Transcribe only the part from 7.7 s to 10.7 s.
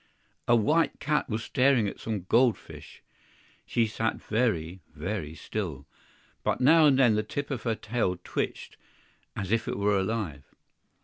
tail twitched as if it were alive.